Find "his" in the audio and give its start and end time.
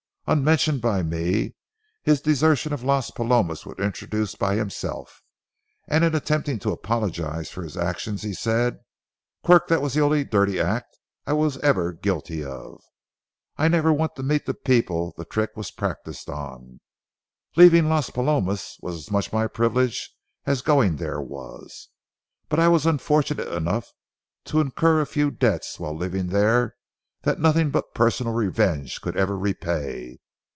2.03-2.21, 7.63-7.75